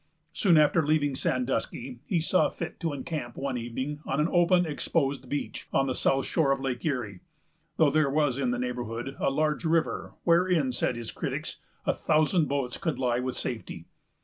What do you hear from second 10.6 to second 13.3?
say his critics, "a thousand boats could lie